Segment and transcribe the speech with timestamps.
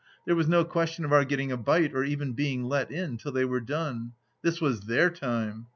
[0.25, 3.31] There was no question of our getting a bite or even being let in till
[3.31, 4.13] they were done.
[4.41, 5.67] This was their time.